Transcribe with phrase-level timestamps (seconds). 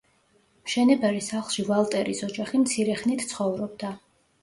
[0.61, 3.97] მშენებარე სახლში ვალტერის ოჯახი მცირე ხნით ცხოვრობდა.